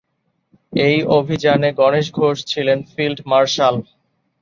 এই 0.73 0.97
অভিযানে 1.17 1.69
গণেশ 1.79 2.07
ঘোষ 2.17 2.37
ছিলেন 2.51 2.79
ফিল্ড 2.91 3.19
মার্শাল। 3.25 3.75